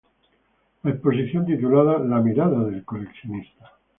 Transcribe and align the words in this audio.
La 0.83 0.89
exposición 0.89 1.45
titulada 1.45 1.99
"La 1.99 2.17
Mirada 2.21 2.63
del 2.63 2.83
Coleccionista. 2.83 3.69